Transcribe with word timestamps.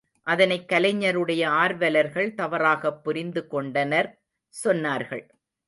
அதனைக் 0.23 0.69
கலைஞருடைய 0.69 1.45
ஆர்வலர்கள் 1.45 2.33
தவறாகப் 2.33 3.03
புரிந்து 3.03 3.47
கொண்டனர் 3.47 4.21
சொன்னார்கள். 4.63 5.29